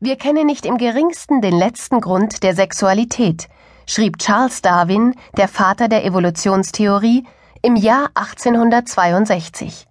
Wir 0.00 0.14
kennen 0.14 0.46
nicht 0.46 0.64
im 0.64 0.78
geringsten 0.78 1.40
den 1.40 1.58
letzten 1.58 2.00
Grund 2.00 2.44
der 2.44 2.54
Sexualität, 2.54 3.48
schrieb 3.84 4.18
Charles 4.18 4.62
Darwin, 4.62 5.16
der 5.36 5.48
Vater 5.48 5.88
der 5.88 6.04
Evolutionstheorie, 6.04 7.26
im 7.62 7.74
Jahr 7.74 8.10
1862. 8.14 9.88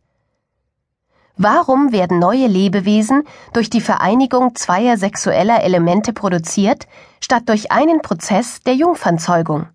Warum 1.35 1.91
werden 1.91 2.19
neue 2.19 2.47
Lebewesen 2.47 3.23
durch 3.51 3.69
die 3.69 3.81
Vereinigung 3.81 4.55
zweier 4.55 4.95
sexueller 4.95 5.61
Elemente 5.61 6.13
produziert, 6.13 6.87
statt 7.19 7.43
durch 7.47 7.73
einen 7.73 8.01
Prozess 8.01 8.61
der 8.61 8.75
Jungfernzeugung? 8.75 9.67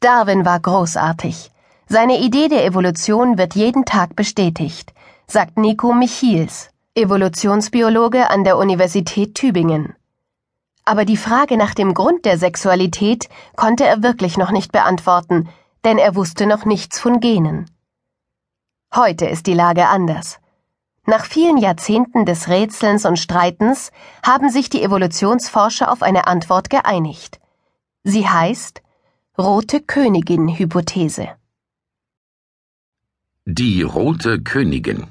Darwin 0.00 0.44
war 0.44 0.58
großartig. 0.58 1.52
Seine 1.86 2.18
Idee 2.18 2.48
der 2.48 2.64
Evolution 2.64 3.38
wird 3.38 3.54
jeden 3.54 3.84
Tag 3.84 4.16
bestätigt, 4.16 4.92
sagt 5.28 5.56
Nico 5.56 5.92
Michiels. 5.92 6.70
Evolutionsbiologe 6.96 8.30
an 8.30 8.42
der 8.42 8.56
Universität 8.56 9.34
Tübingen. 9.34 9.94
Aber 10.86 11.04
die 11.04 11.18
Frage 11.18 11.58
nach 11.58 11.74
dem 11.74 11.92
Grund 11.92 12.24
der 12.24 12.38
Sexualität 12.38 13.28
konnte 13.54 13.84
er 13.84 14.02
wirklich 14.02 14.38
noch 14.38 14.50
nicht 14.50 14.72
beantworten, 14.72 15.50
denn 15.84 15.98
er 15.98 16.14
wusste 16.14 16.46
noch 16.46 16.64
nichts 16.64 16.98
von 16.98 17.20
Genen. 17.20 17.70
Heute 18.94 19.26
ist 19.26 19.46
die 19.46 19.52
Lage 19.52 19.88
anders. 19.88 20.38
Nach 21.04 21.26
vielen 21.26 21.58
Jahrzehnten 21.58 22.24
des 22.24 22.48
Rätselns 22.48 23.04
und 23.04 23.18
Streitens 23.18 23.90
haben 24.24 24.48
sich 24.48 24.70
die 24.70 24.82
Evolutionsforscher 24.82 25.92
auf 25.92 26.00
eine 26.02 26.26
Antwort 26.26 26.70
geeinigt. 26.70 27.40
Sie 28.04 28.26
heißt 28.26 28.80
Rote 29.36 29.80
Königin-Hypothese. 29.80 31.28
Die 33.44 33.82
Rote 33.82 34.40
Königin 34.40 35.08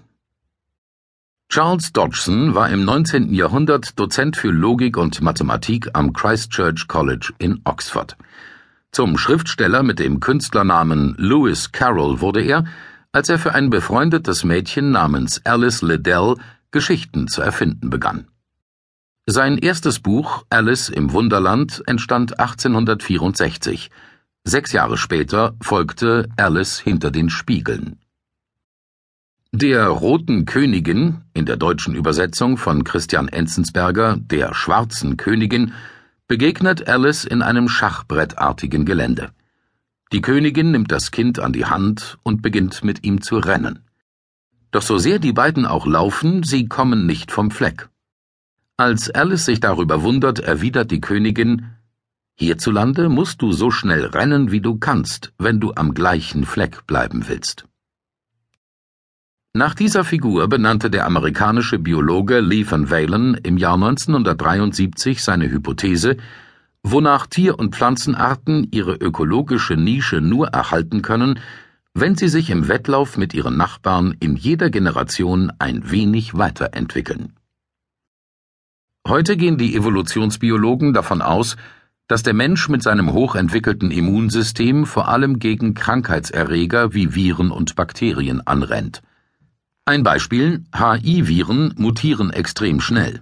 Charles 1.55 1.93
Dodgson 1.93 2.53
war 2.53 2.69
im 2.69 2.83
19. 2.83 3.33
Jahrhundert 3.33 3.97
Dozent 3.97 4.35
für 4.35 4.51
Logik 4.51 4.97
und 4.97 5.21
Mathematik 5.21 5.87
am 5.93 6.11
Christ 6.11 6.51
Church 6.51 6.89
College 6.89 7.31
in 7.37 7.61
Oxford. 7.63 8.17
Zum 8.91 9.17
Schriftsteller 9.17 9.81
mit 9.81 9.99
dem 9.99 10.19
Künstlernamen 10.19 11.15
Lewis 11.17 11.71
Carroll 11.71 12.19
wurde 12.19 12.41
er, 12.41 12.65
als 13.13 13.29
er 13.29 13.39
für 13.39 13.55
ein 13.55 13.69
befreundetes 13.69 14.43
Mädchen 14.43 14.91
namens 14.91 15.45
Alice 15.45 15.81
Liddell 15.81 16.35
Geschichten 16.71 17.29
zu 17.29 17.41
erfinden 17.41 17.89
begann. 17.89 18.27
Sein 19.25 19.57
erstes 19.57 20.01
Buch 20.01 20.43
Alice 20.49 20.89
im 20.89 21.13
Wunderland 21.13 21.83
entstand 21.87 22.37
1864. 22.37 23.91
Sechs 24.43 24.73
Jahre 24.73 24.97
später 24.97 25.55
folgte 25.61 26.27
Alice 26.35 26.79
hinter 26.79 27.11
den 27.11 27.29
Spiegeln. 27.29 28.01
Der 29.57 29.87
Roten 29.87 30.43
Königin, 30.43 31.21
in 31.33 31.45
der 31.45 31.55
deutschen 31.55 31.95
Übersetzung 31.95 32.57
von 32.57 32.83
Christian 32.83 33.29
Enzensberger, 33.29 34.17
der 34.19 34.53
Schwarzen 34.53 35.15
Königin, 35.15 35.71
begegnet 36.27 36.89
Alice 36.89 37.23
in 37.23 37.41
einem 37.41 37.69
schachbrettartigen 37.69 38.83
Gelände. 38.83 39.29
Die 40.11 40.19
Königin 40.19 40.71
nimmt 40.71 40.91
das 40.91 41.09
Kind 41.11 41.39
an 41.39 41.53
die 41.53 41.63
Hand 41.63 42.17
und 42.23 42.41
beginnt 42.41 42.83
mit 42.83 43.05
ihm 43.05 43.21
zu 43.21 43.37
rennen. 43.37 43.79
Doch 44.71 44.81
so 44.81 44.97
sehr 44.97 45.19
die 45.19 45.31
beiden 45.31 45.65
auch 45.65 45.85
laufen, 45.85 46.43
sie 46.43 46.67
kommen 46.67 47.05
nicht 47.05 47.31
vom 47.31 47.49
Fleck. 47.49 47.87
Als 48.75 49.09
Alice 49.09 49.45
sich 49.45 49.61
darüber 49.61 50.03
wundert, 50.03 50.39
erwidert 50.39 50.91
die 50.91 50.99
Königin 50.99 51.67
Hierzulande 52.37 53.07
musst 53.07 53.41
du 53.41 53.53
so 53.53 53.71
schnell 53.71 54.07
rennen, 54.07 54.51
wie 54.51 54.59
du 54.59 54.75
kannst, 54.79 55.31
wenn 55.37 55.61
du 55.61 55.71
am 55.75 55.93
gleichen 55.93 56.45
Fleck 56.45 56.85
bleiben 56.87 57.29
willst. 57.29 57.65
Nach 59.57 59.73
dieser 59.73 60.03
Figur 60.03 60.49
benannte 60.49 60.89
der 60.89 61.05
amerikanische 61.05 61.79
Biologe 61.79 62.41
Lee 62.41 62.69
van 62.69 62.89
Valen 62.89 63.35
im 63.35 63.55
Jahr 63.55 63.75
1973 63.75 65.23
seine 65.23 65.49
Hypothese, 65.49 66.17
wonach 66.83 67.25
Tier- 67.25 67.57
und 67.57 67.73
Pflanzenarten 67.73 68.67
ihre 68.71 68.95
ökologische 68.95 69.77
Nische 69.77 70.19
nur 70.19 70.49
erhalten 70.49 71.01
können, 71.01 71.39
wenn 71.93 72.17
sie 72.17 72.27
sich 72.27 72.49
im 72.49 72.67
Wettlauf 72.67 73.15
mit 73.15 73.33
ihren 73.33 73.55
Nachbarn 73.55 74.17
in 74.19 74.35
jeder 74.35 74.69
Generation 74.69 75.53
ein 75.57 75.89
wenig 75.89 76.37
weiterentwickeln. 76.37 77.31
Heute 79.07 79.37
gehen 79.37 79.57
die 79.57 79.73
Evolutionsbiologen 79.73 80.91
davon 80.91 81.21
aus, 81.21 81.55
dass 82.09 82.23
der 82.23 82.33
Mensch 82.33 82.67
mit 82.67 82.83
seinem 82.83 83.13
hochentwickelten 83.13 83.89
Immunsystem 83.89 84.85
vor 84.85 85.07
allem 85.07 85.39
gegen 85.39 85.75
Krankheitserreger 85.75 86.93
wie 86.93 87.15
Viren 87.15 87.51
und 87.51 87.75
Bakterien 87.77 88.45
anrennt. 88.45 89.01
Ein 89.87 90.01
Beispiel 90.01 90.63
HI-Viren 90.73 91.75
mutieren 91.77 92.31
extrem 92.33 92.81
schnell. 92.81 93.21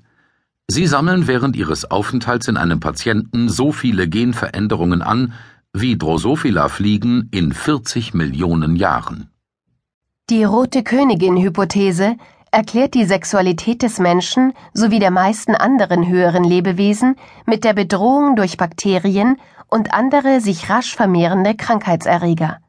Sie 0.70 0.88
sammeln 0.88 1.28
während 1.28 1.58
ihres 1.58 1.92
Aufenthalts 1.92 2.48
in 2.48 2.56
einem 2.56 2.80
Patienten 2.80 3.50
so 3.50 3.74
viele 3.74 4.08
Genveränderungen 4.08 5.02
an 5.02 5.34
wie 5.74 5.98
Drosophila-Fliegen 5.98 7.28
in 7.32 7.52
40 7.52 8.14
Millionen 8.14 8.78
Jahren. 8.78 9.30
Die 10.30 10.46
Rote 10.46 10.84
Königin-Hypothese 10.84 12.16
erklärt 12.50 12.94
die 12.94 13.04
Sexualität 13.04 13.82
des 13.82 14.00
Menschen 14.00 14.54
sowie 14.74 15.00
der 15.00 15.12
meisten 15.12 15.56
anderen 15.56 16.08
höheren 16.08 16.46
Lebewesen 16.46 17.16
mit 17.46 17.66
der 17.66 17.74
Bedrohung 17.74 18.38
durch 18.38 18.56
Bakterien 18.56 19.36
und 19.68 19.94
andere 19.94 20.40
sich 20.40 20.70
rasch 20.70 20.96
vermehrende 20.96 21.56
Krankheitserreger. 21.56 22.63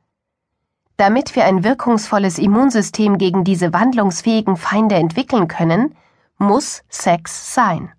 Damit 0.96 1.34
wir 1.34 1.44
ein 1.44 1.64
wirkungsvolles 1.64 2.38
Immunsystem 2.38 3.18
gegen 3.18 3.42
diese 3.42 3.72
wandlungsfähigen 3.72 4.56
Feinde 4.56 4.94
entwickeln 4.94 5.48
können, 5.48 5.96
muss 6.38 6.82
Sex 6.88 7.54
sein. 7.54 7.92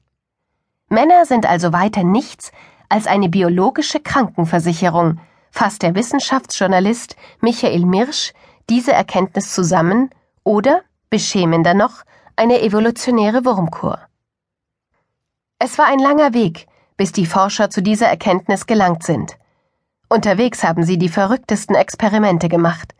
Männer 0.88 1.26
sind 1.26 1.46
also 1.46 1.74
weiter 1.74 2.04
nichts 2.04 2.52
als 2.88 3.08
eine 3.08 3.28
biologische 3.28 4.00
Krankenversicherung, 4.00 5.20
fasst 5.52 5.82
der 5.82 5.96
Wissenschaftsjournalist 5.96 7.16
Michael 7.42 7.86
Mirsch 7.86 8.34
diese 8.70 8.94
Erkenntnis 8.94 9.54
zusammen 9.54 10.10
oder, 10.44 10.82
beschämender 11.10 11.74
noch, 11.74 12.04
eine 12.36 12.62
evolutionäre 12.62 13.46
Wurmkur. 13.46 14.00
Es 15.60 15.78
war 15.78 15.88
ein 15.88 16.00
langer 16.00 16.34
Weg, 16.34 16.68
bis 16.98 17.12
die 17.12 17.26
Forscher 17.26 17.70
zu 17.70 17.82
dieser 17.82 18.08
Erkenntnis 18.08 18.68
gelangt 18.68 19.04
sind. 19.04 19.38
Unterwegs 20.16 20.64
haben 20.64 20.86
sie 20.86 20.98
die 20.98 21.10
verrücktesten 21.10 21.76
Experimente 21.76 22.48
gemacht. 22.48 22.96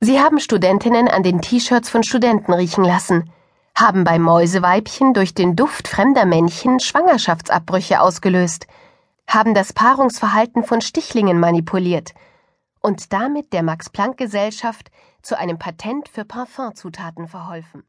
Sie 0.00 0.18
haben 0.18 0.40
Studentinnen 0.40 1.06
an 1.06 1.22
den 1.22 1.42
T-Shirts 1.42 1.90
von 1.90 2.02
Studenten 2.02 2.54
riechen 2.54 2.84
lassen, 2.84 3.30
haben 3.76 4.02
bei 4.02 4.18
Mäuseweibchen 4.18 5.12
durch 5.12 5.34
den 5.34 5.56
Duft 5.56 5.88
fremder 5.88 6.24
Männchen 6.24 6.80
Schwangerschaftsabbrüche 6.80 8.00
ausgelöst, 8.00 8.66
haben 9.28 9.52
das 9.52 9.74
Paarungsverhalten 9.74 10.64
von 10.64 10.80
Stichlingen 10.80 11.38
manipuliert 11.38 12.14
und 12.80 13.12
damit 13.12 13.52
der 13.52 13.62
Max-Planck-Gesellschaft 13.62 14.90
zu 15.20 15.38
einem 15.38 15.58
Patent 15.58 16.08
für 16.08 16.24
Parfumzutaten 16.24 17.28
verholfen. 17.28 17.82